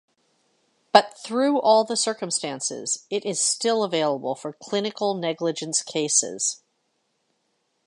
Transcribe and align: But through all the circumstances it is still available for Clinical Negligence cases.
But 0.91 1.15
through 1.15 1.59
all 1.59 1.83
the 1.83 1.95
circumstances 1.95 3.05
it 3.11 3.23
is 3.23 3.39
still 3.39 3.83
available 3.83 4.33
for 4.33 4.51
Clinical 4.51 5.13
Negligence 5.13 5.83
cases. 5.83 6.63